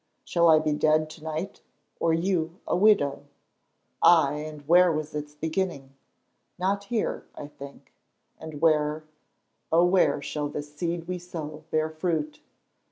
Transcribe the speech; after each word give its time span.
Shall 0.23 0.49
I 0.49 0.57
be 0.57 0.73
dead 0.73 1.11
to 1.11 1.23
night, 1.23 1.61
or 1.99 2.11
you 2.11 2.59
a 2.65 2.75
widow? 2.75 3.27
Aye, 4.01 4.37
and 4.39 4.67
where 4.67 4.91
was 4.91 5.13
its 5.13 5.35
beginning? 5.35 5.93
Not 6.57 6.85
here, 6.85 7.27
I 7.35 7.45
think. 7.47 7.93
And 8.39 8.61
where, 8.63 9.03
oh 9.71 9.85
where 9.85 10.19
shall 10.19 10.49
this 10.49 10.75
seed 10.75 11.07
we 11.07 11.19
sow 11.19 11.65
bear 11.69 11.87
fruit? 11.87 12.39